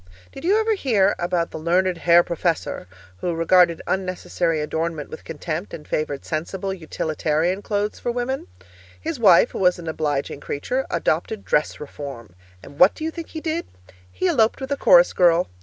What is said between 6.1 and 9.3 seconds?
sensible, utilitarian clothes for women? His